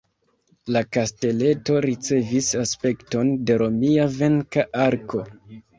[0.75, 5.29] La kasteleto ricevis aspekton de romia venka arko.